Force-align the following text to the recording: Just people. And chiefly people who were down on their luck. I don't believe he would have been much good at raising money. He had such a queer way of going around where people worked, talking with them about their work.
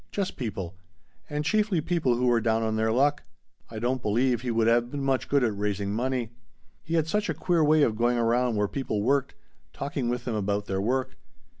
Just 0.11 0.35
people. 0.35 0.73
And 1.29 1.45
chiefly 1.45 1.79
people 1.79 2.15
who 2.15 2.25
were 2.25 2.41
down 2.41 2.63
on 2.63 2.75
their 2.75 2.91
luck. 2.91 3.21
I 3.69 3.77
don't 3.77 4.01
believe 4.01 4.41
he 4.41 4.49
would 4.49 4.65
have 4.65 4.89
been 4.89 5.03
much 5.03 5.29
good 5.29 5.43
at 5.43 5.55
raising 5.55 5.93
money. 5.93 6.31
He 6.81 6.95
had 6.95 7.05
such 7.07 7.29
a 7.29 7.35
queer 7.35 7.63
way 7.63 7.83
of 7.83 7.95
going 7.97 8.17
around 8.17 8.55
where 8.55 8.67
people 8.67 9.03
worked, 9.03 9.35
talking 9.73 10.09
with 10.09 10.25
them 10.25 10.33
about 10.33 10.65
their 10.65 10.81
work. 10.81 11.17